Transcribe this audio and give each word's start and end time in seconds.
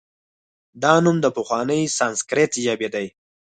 دا 0.83 0.93
نوم 1.03 1.17
د 1.21 1.25
پخوانۍ 1.37 1.81
سانسکریت 1.97 2.51
ژبې 2.65 2.87
دی 2.93 3.07